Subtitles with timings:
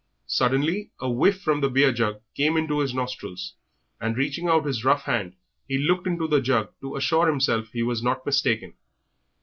[0.25, 3.53] Suddenly a whiff from the beer jug came into his nostrils,
[3.99, 5.35] and reaching out his rough hand
[5.67, 8.73] he looked into the jug to assure himself he was not mistaken.